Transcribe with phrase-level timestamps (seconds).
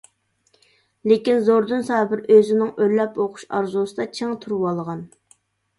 [1.11, 5.11] لېكىن زوردۇن سابىر ئۆزىنىڭ ئۆرلەپ ئوقۇش ئارزۇسىدا چىڭ تۇرۇۋالغان.